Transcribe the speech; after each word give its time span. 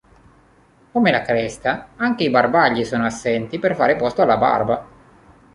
Come 0.91 1.11
la 1.11 1.21
cresta, 1.21 1.89
anche 1.95 2.23
i 2.23 2.31
bargigli 2.31 2.83
sono 2.83 3.05
assenti 3.05 3.59
per 3.59 3.75
fare 3.75 3.95
posto 3.97 4.23
alla 4.23 4.35
barba. 4.35 4.85